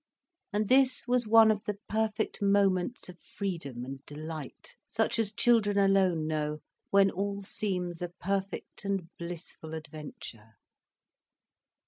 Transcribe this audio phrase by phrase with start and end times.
[0.51, 5.77] And this was one of the perfect moments of freedom and delight, such as children
[5.77, 10.53] alone know, when all seems a perfect and blissful adventure.